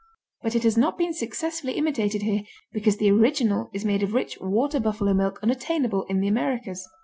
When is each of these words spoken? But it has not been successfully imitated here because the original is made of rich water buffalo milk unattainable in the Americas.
But 0.41 0.55
it 0.55 0.63
has 0.63 0.79
not 0.79 0.97
been 0.97 1.13
successfully 1.13 1.73
imitated 1.73 2.23
here 2.23 2.41
because 2.73 2.97
the 2.97 3.11
original 3.11 3.69
is 3.71 3.85
made 3.85 4.01
of 4.01 4.13
rich 4.15 4.35
water 4.41 4.79
buffalo 4.79 5.13
milk 5.13 5.37
unattainable 5.43 6.05
in 6.09 6.21
the 6.21 6.27
Americas. 6.27 6.89